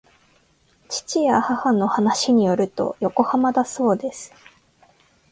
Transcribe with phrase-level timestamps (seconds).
[0.89, 4.33] 父や母の話によると横浜だそうです